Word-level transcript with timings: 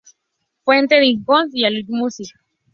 Fuente: 0.63 0.99
Discogs 0.99 1.51
y 1.53 1.63
Allmusic. 1.63 2.31